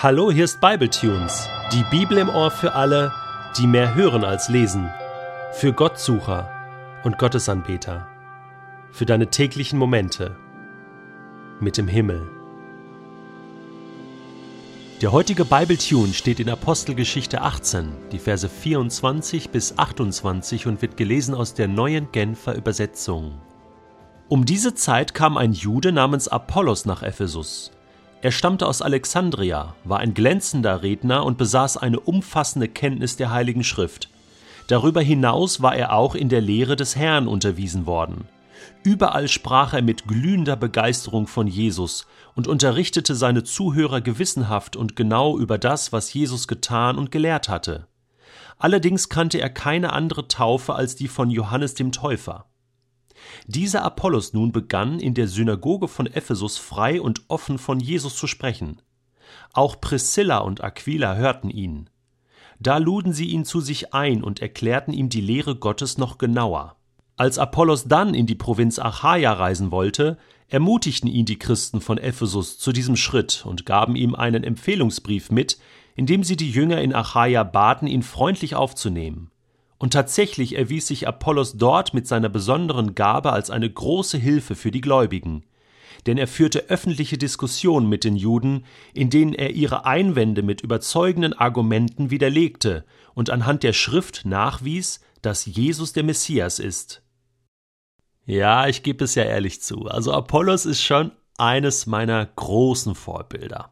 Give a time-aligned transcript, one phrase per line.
[0.00, 3.12] Hallo, hier ist Bibletunes, die Bibel im Ohr für alle,
[3.56, 4.88] die mehr hören als lesen,
[5.54, 6.48] für Gottsucher
[7.02, 8.06] und Gottesanbeter,
[8.92, 10.36] für deine täglichen Momente
[11.58, 12.30] mit dem Himmel.
[15.02, 21.34] Der heutige Bibletune steht in Apostelgeschichte 18, die Verse 24 bis 28 und wird gelesen
[21.34, 23.40] aus der neuen Genfer Übersetzung.
[24.28, 27.72] Um diese Zeit kam ein Jude namens Apollos nach Ephesus.
[28.20, 33.62] Er stammte aus Alexandria, war ein glänzender Redner und besaß eine umfassende Kenntnis der Heiligen
[33.62, 34.10] Schrift.
[34.66, 38.26] Darüber hinaus war er auch in der Lehre des Herrn unterwiesen worden.
[38.82, 45.38] Überall sprach er mit glühender Begeisterung von Jesus und unterrichtete seine Zuhörer gewissenhaft und genau
[45.38, 47.86] über das, was Jesus getan und gelehrt hatte.
[48.58, 52.46] Allerdings kannte er keine andere Taufe als die von Johannes dem Täufer.
[53.46, 58.26] Dieser Apollos nun begann in der Synagoge von Ephesus frei und offen von Jesus zu
[58.26, 58.82] sprechen.
[59.52, 61.90] Auch Priscilla und Aquila hörten ihn.
[62.60, 66.76] Da luden sie ihn zu sich ein und erklärten ihm die Lehre Gottes noch genauer.
[67.16, 72.58] Als Apollos dann in die Provinz Achaia reisen wollte, ermutigten ihn die Christen von Ephesus
[72.58, 75.58] zu diesem Schritt und gaben ihm einen Empfehlungsbrief mit,
[75.94, 79.30] in dem sie die Jünger in Achaia baten, ihn freundlich aufzunehmen.
[79.78, 84.70] Und tatsächlich erwies sich Apollos dort mit seiner besonderen Gabe als eine große Hilfe für
[84.70, 85.44] die Gläubigen.
[86.06, 91.32] Denn er führte öffentliche Diskussionen mit den Juden, in denen er ihre Einwände mit überzeugenden
[91.32, 97.02] Argumenten widerlegte und anhand der Schrift nachwies, dass Jesus der Messias ist.
[98.24, 99.86] Ja, ich gebe es ja ehrlich zu.
[99.86, 103.70] Also Apollos ist schon eines meiner großen Vorbilder.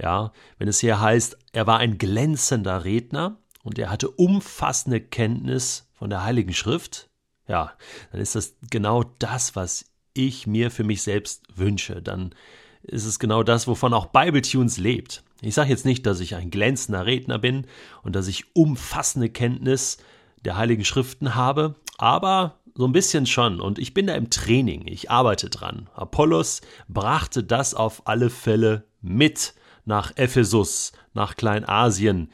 [0.00, 5.88] Ja, wenn es hier heißt, er war ein glänzender Redner, und er hatte umfassende Kenntnis
[5.92, 7.08] von der Heiligen Schrift,
[7.46, 7.72] ja,
[8.12, 12.00] dann ist das genau das, was ich mir für mich selbst wünsche.
[12.02, 12.34] Dann
[12.82, 15.22] ist es genau das, wovon auch Bibletunes lebt.
[15.42, 17.66] Ich sage jetzt nicht, dass ich ein glänzender Redner bin
[18.02, 19.98] und dass ich umfassende Kenntnis
[20.44, 23.60] der Heiligen Schriften habe, aber so ein bisschen schon.
[23.60, 25.88] Und ich bin da im Training, ich arbeite dran.
[25.94, 29.54] Apollos brachte das auf alle Fälle mit
[29.84, 32.30] nach Ephesus, nach Kleinasien.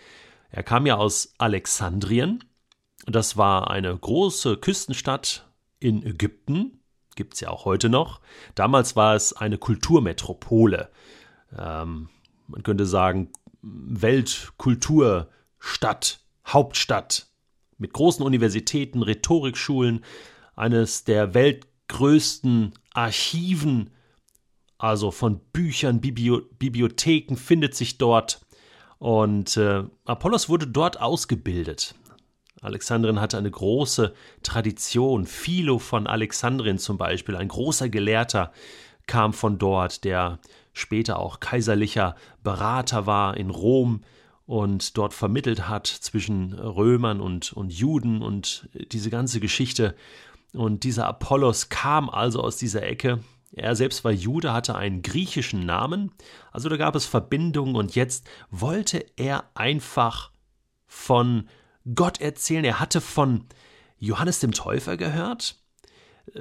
[0.57, 2.43] Er kam ja aus Alexandrien.
[3.05, 5.47] Das war eine große Küstenstadt
[5.81, 6.81] in Ägypten.
[7.15, 8.23] Gibt es ja auch heute noch.
[8.55, 10.89] Damals war es eine Kulturmetropole.
[11.59, 12.09] Ähm,
[12.47, 17.27] man könnte sagen, Weltkulturstadt, Hauptstadt
[17.77, 20.07] mit großen Universitäten, Rhetorikschulen,
[20.55, 23.91] eines der weltgrößten Archiven,
[24.79, 28.41] also von Büchern, Bibliotheken findet sich dort.
[28.99, 31.95] Und äh, Apollos wurde dort ausgebildet.
[32.63, 35.27] Alexandrien hatte eine große Tradition.
[35.27, 38.53] Philo von Alexandrien zum Beispiel, ein großer Gelehrter,
[39.07, 40.39] kam von dort, der
[40.73, 44.03] später auch kaiserlicher Berater war in Rom
[44.47, 49.95] und dort vermittelt hat zwischen Römern und, und Juden und diese ganze Geschichte.
[50.53, 53.21] Und dieser Apollos kam also aus dieser Ecke
[53.57, 56.13] er selbst war Jude, hatte einen griechischen Namen,
[56.53, 60.31] also da gab es Verbindungen und jetzt wollte er einfach
[60.87, 61.49] von
[61.95, 62.65] Gott erzählen.
[62.65, 63.47] Er hatte von
[63.99, 65.57] Johannes dem Täufer gehört.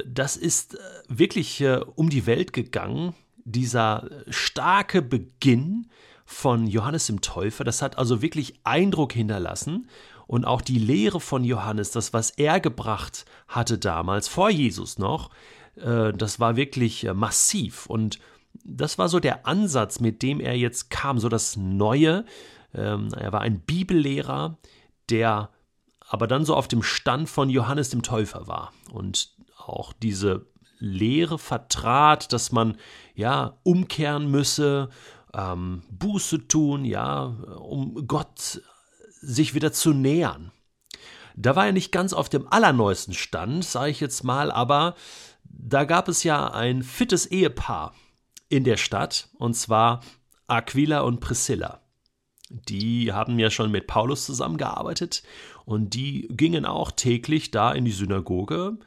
[0.06, 3.14] Das ist äh, wirklich äh, um die Welt gegangen,
[3.46, 5.88] dieser starke Beginn
[6.26, 7.64] von Johannes dem Täufer.
[7.64, 9.88] Das hat also wirklich Eindruck hinterlassen.
[10.28, 15.30] Und auch die Lehre von Johannes, das, was er gebracht hatte damals, vor Jesus noch,
[15.30, 15.34] äh,
[15.76, 17.88] das war wirklich äh, massiv.
[17.88, 18.20] Und
[18.64, 22.26] das war so der Ansatz, mit dem er jetzt kam, so das Neue.
[22.74, 24.58] Ähm, er war ein Bibellehrer,
[25.10, 25.50] der
[26.08, 30.46] aber dann so auf dem Stand von Johannes dem Täufer war und auch diese
[30.78, 32.78] Lehre vertrat, dass man
[33.16, 34.90] ja umkehren müsse,
[35.34, 37.26] ähm, Buße tun, ja,
[37.58, 38.62] um Gott
[39.10, 40.52] sich wieder zu nähern.
[41.36, 44.96] Da war er nicht ganz auf dem allerneuesten Stand, sage ich jetzt mal, aber
[45.58, 47.94] da gab es ja ein fittes Ehepaar
[48.50, 50.02] in der Stadt, und zwar
[50.48, 51.82] Aquila und Priscilla.
[52.50, 55.24] Die haben ja schon mit Paulus zusammengearbeitet
[55.66, 58.78] und die gingen auch täglich da in die Synagoge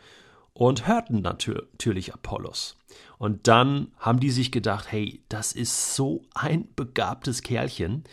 [0.53, 2.77] und hörten natürlich Apollos.
[3.19, 8.05] Und dann haben die sich gedacht, hey, das ist so ein begabtes Kerlchen,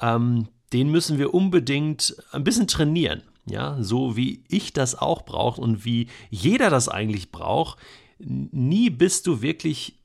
[0.00, 3.22] ähm, den müssen wir unbedingt ein bisschen trainieren.
[3.48, 7.78] Ja, so wie ich das auch brauche und wie jeder das eigentlich braucht.
[8.18, 9.98] Nie bist du wirklich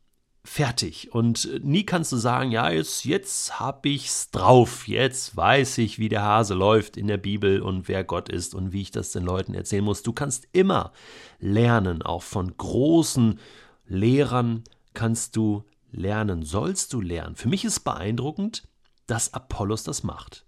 [0.43, 5.99] fertig und nie kannst du sagen, ja, jetzt, jetzt hab ich's drauf, jetzt weiß ich,
[5.99, 9.11] wie der Hase läuft in der Bibel und wer Gott ist und wie ich das
[9.11, 10.01] den Leuten erzählen muss.
[10.03, 10.91] Du kannst immer
[11.39, 13.39] lernen, auch von großen
[13.87, 14.63] Lehrern
[14.93, 17.35] kannst du lernen, sollst du lernen.
[17.35, 18.67] Für mich ist beeindruckend,
[19.05, 20.45] dass Apollos das macht.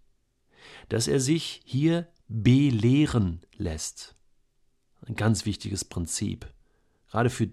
[0.89, 4.15] Dass er sich hier belehren lässt.
[5.05, 6.51] Ein ganz wichtiges Prinzip.
[7.09, 7.49] Gerade für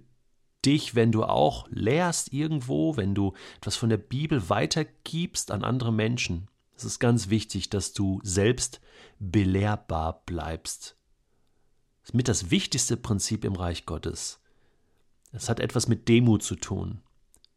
[0.65, 5.93] dich, wenn du auch lehrst irgendwo, wenn du etwas von der Bibel weitergibst an andere
[5.93, 6.49] Menschen.
[6.77, 8.81] Es ist ganz wichtig, dass du selbst
[9.19, 10.97] belehrbar bleibst.
[12.01, 14.41] Das ist mit das wichtigste Prinzip im Reich Gottes.
[15.33, 17.03] Es hat etwas mit Demut zu tun.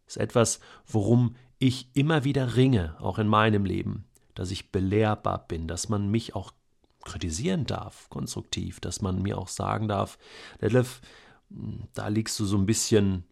[0.06, 4.06] Es ist etwas, worum ich immer wieder ringe, auch in meinem Leben,
[4.36, 6.51] dass ich belehrbar bin, dass man mich auch
[7.05, 10.17] kritisieren darf, konstruktiv, dass man mir auch sagen darf,
[10.61, 11.01] Detlef,
[11.94, 13.23] da liegst du so ein bisschen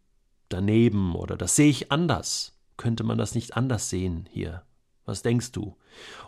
[0.50, 2.58] daneben oder das sehe ich anders.
[2.78, 4.64] Könnte man das nicht anders sehen hier?
[5.06, 5.76] Was denkst du?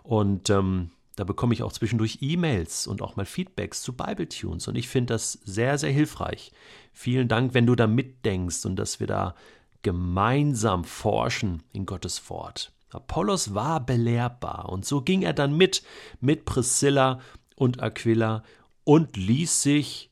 [0.03, 4.67] Und ähm, da bekomme ich auch zwischendurch E-Mails und auch mal Feedbacks zu Bible Tunes
[4.67, 6.51] und ich finde das sehr, sehr hilfreich.
[6.91, 9.35] Vielen Dank, wenn du da mitdenkst und dass wir da
[9.83, 12.71] gemeinsam forschen in Gottes Wort.
[12.95, 15.83] Apollos war belehrbar und so ging er dann mit
[16.19, 17.19] mit Priscilla
[17.55, 18.43] und Aquila
[18.83, 20.11] und ließ sich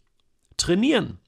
[0.58, 1.20] trainieren.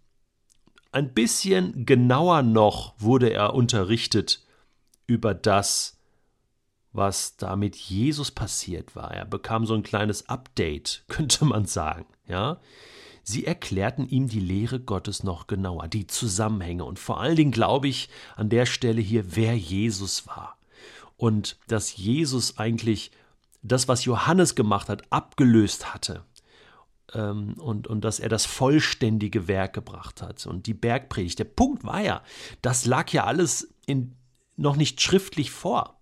[0.91, 4.45] Ein bisschen genauer noch wurde er unterrichtet
[5.07, 5.97] über das,
[6.91, 9.11] was da mit Jesus passiert war.
[9.11, 12.59] Er bekam so ein kleines Update, könnte man sagen, ja.
[13.25, 17.87] Sie erklärten ihm die Lehre Gottes noch genauer, die Zusammenhänge und vor allen Dingen glaube
[17.87, 20.57] ich an der Stelle hier, wer Jesus war.
[21.23, 23.09] Und dass Jesus eigentlich
[23.61, 26.25] das, was Johannes gemacht hat, abgelöst hatte
[27.13, 30.45] ähm, und, und dass er das vollständige Werk gebracht hat.
[30.45, 32.23] Und die Bergpredigt, der Punkt war ja,
[32.61, 34.17] das lag ja alles in,
[34.57, 35.97] noch nicht schriftlich vor.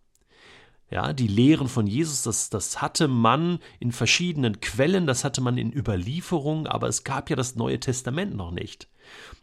[0.89, 5.59] Ja, die Lehren von Jesus, das, das hatte man in verschiedenen Quellen, das hatte man
[5.59, 8.87] in Überlieferungen, aber es gab ja das Neue Testament noch nicht.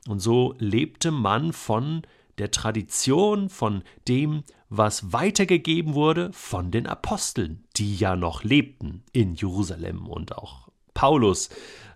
[0.09, 2.03] Und so lebte man von
[2.39, 9.35] der Tradition, von dem, was weitergegeben wurde von den Aposteln, die ja noch lebten in
[9.35, 10.69] Jerusalem und auch
[10.99, 11.49] Paulus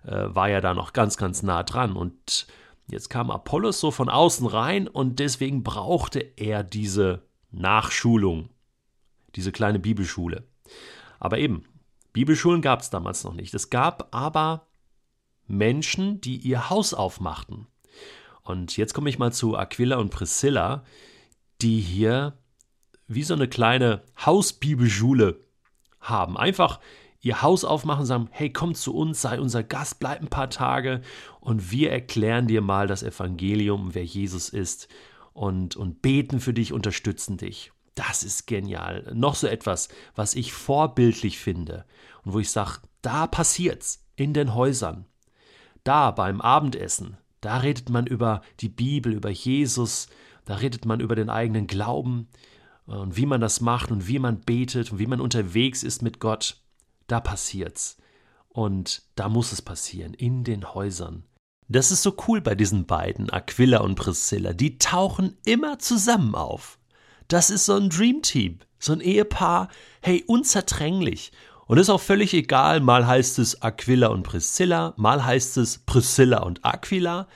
[0.05, 1.97] äh, war ja da noch ganz, ganz nah dran.
[1.97, 2.47] Und
[2.87, 8.49] jetzt kam Apollos so von außen rein und deswegen brauchte er diese Nachschulung,
[9.35, 10.47] diese kleine Bibelschule.
[11.19, 11.65] Aber eben,
[12.13, 13.53] Bibelschulen gab es damals noch nicht.
[13.53, 14.67] Es gab aber
[15.47, 17.67] Menschen, die ihr Haus aufmachten.
[18.43, 20.83] Und jetzt komme ich mal zu Aquila und Priscilla,
[21.61, 22.37] die hier
[23.15, 25.39] wie so eine kleine Hausbibelschule
[25.99, 26.37] haben.
[26.37, 26.79] Einfach
[27.21, 31.01] ihr Haus aufmachen, sagen, hey, komm zu uns, sei unser Gast, bleib ein paar Tage
[31.39, 34.89] und wir erklären dir mal das Evangelium, wer Jesus ist
[35.31, 37.71] und, und beten für dich, unterstützen dich.
[37.95, 39.09] Das ist genial.
[39.13, 41.85] Noch so etwas, was ich vorbildlich finde
[42.23, 45.05] und wo ich sage, da passiert's in den Häusern.
[45.83, 50.07] Da beim Abendessen, da redet man über die Bibel, über Jesus,
[50.45, 52.27] da redet man über den eigenen Glauben
[52.85, 56.19] und wie man das macht und wie man betet und wie man unterwegs ist mit
[56.19, 56.57] Gott
[57.07, 57.97] da passiert's.
[58.49, 61.23] Und da muss es passieren, in den Häusern.
[61.67, 64.53] Das ist so cool bei diesen beiden, Aquila und Priscilla.
[64.53, 66.77] Die tauchen immer zusammen auf.
[67.27, 69.69] Das ist so ein Dreamteam, so ein Ehepaar,
[70.01, 71.31] hey, unzertrennlich.
[71.65, 76.43] Und ist auch völlig egal, mal heißt es Aquila und Priscilla, mal heißt es Priscilla
[76.43, 77.27] und Aquila.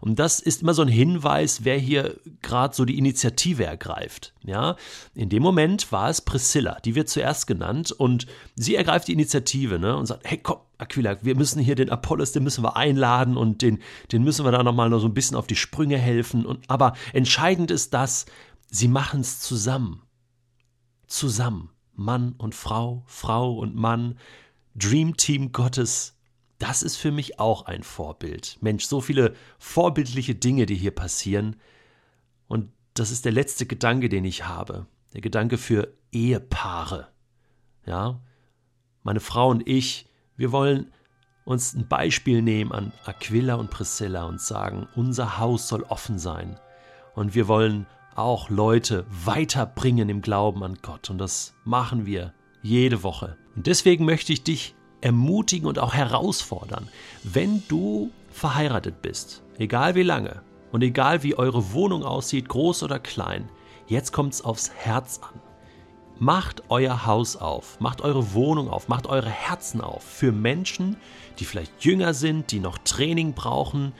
[0.00, 4.34] Und das ist immer so ein Hinweis, wer hier gerade so die Initiative ergreift.
[4.44, 4.76] Ja,
[5.14, 9.78] in dem Moment war es Priscilla, die wird zuerst genannt und sie ergreift die Initiative
[9.78, 13.36] ne, und sagt, hey komm, Aquila, wir müssen hier den Apollos, den müssen wir einladen
[13.36, 13.80] und den,
[14.12, 16.44] den müssen wir da nochmal noch so ein bisschen auf die Sprünge helfen.
[16.44, 18.26] Und, aber entscheidend ist das,
[18.68, 20.02] sie machen es zusammen.
[21.06, 21.70] Zusammen.
[21.96, 24.18] Mann und Frau, Frau und Mann,
[24.74, 26.16] Dream Team Gottes,
[26.58, 28.56] das ist für mich auch ein Vorbild.
[28.60, 31.56] Mensch, so viele vorbildliche Dinge, die hier passieren.
[32.48, 34.86] Und das ist der letzte Gedanke, den ich habe.
[35.12, 37.08] Der Gedanke für Ehepaare.
[37.84, 38.20] Ja,
[39.02, 40.92] meine Frau und ich, wir wollen
[41.44, 46.58] uns ein Beispiel nehmen an Aquila und Priscilla und sagen, unser Haus soll offen sein.
[47.14, 47.86] Und wir wollen
[48.18, 51.10] auch Leute weiterbringen im Glauben an Gott.
[51.10, 52.32] Und das machen wir
[52.62, 53.36] jede Woche.
[53.54, 56.88] Und deswegen möchte ich dich ermutigen und auch herausfordern,
[57.22, 60.42] wenn du verheiratet bist, egal wie lange
[60.72, 63.48] und egal wie eure Wohnung aussieht, groß oder klein,
[63.86, 65.40] jetzt kommt es aufs Herz an.
[66.18, 70.96] Macht euer Haus auf, macht eure Wohnung auf, macht eure Herzen auf für Menschen,
[71.38, 73.92] die vielleicht jünger sind, die noch Training brauchen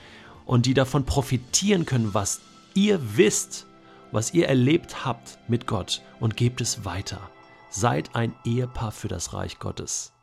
[0.45, 2.41] und die davon profitieren können, was
[2.73, 3.66] ihr wisst
[4.11, 7.29] was ihr erlebt habt mit Gott und gebt es weiter.
[7.69, 10.16] Seid ein Ehepaar für das Reich Gottes.